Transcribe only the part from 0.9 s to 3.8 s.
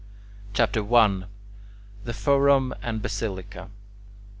I THE FORUM AND BASILICA 1.